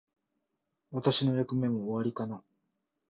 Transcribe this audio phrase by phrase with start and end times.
[0.91, 2.41] 私の役目も終わりかな。